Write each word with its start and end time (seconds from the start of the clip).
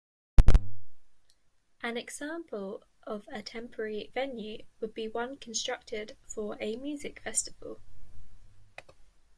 An 1.83 1.95
example 1.95 2.83
of 3.03 3.27
a 3.31 3.43
temporary 3.43 4.09
venue 4.15 4.65
would 4.79 4.95
be 4.95 5.07
one 5.07 5.37
constructed 5.37 6.17
for 6.25 6.57
a 6.59 6.75
music 6.77 7.19
festival. 7.19 7.79